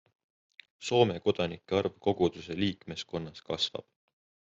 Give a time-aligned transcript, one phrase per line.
[0.87, 3.93] Soome kodanike arv koguduse liikmeskonnas kasvab.